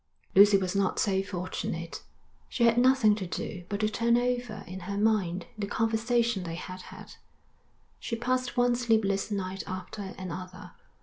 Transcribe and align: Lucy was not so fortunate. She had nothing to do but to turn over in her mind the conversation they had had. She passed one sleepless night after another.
Lucy 0.33 0.57
was 0.57 0.75
not 0.75 0.97
so 0.97 1.21
fortunate. 1.21 2.01
She 2.49 2.63
had 2.63 2.75
nothing 2.79 3.13
to 3.17 3.27
do 3.27 3.65
but 3.69 3.81
to 3.81 3.87
turn 3.89 4.17
over 4.17 4.63
in 4.65 4.79
her 4.89 4.97
mind 4.97 5.45
the 5.59 5.67
conversation 5.67 6.41
they 6.41 6.55
had 6.55 6.81
had. 6.89 7.17
She 7.99 8.15
passed 8.15 8.57
one 8.57 8.73
sleepless 8.75 9.29
night 9.29 9.61
after 9.67 10.15
another. 10.17 10.71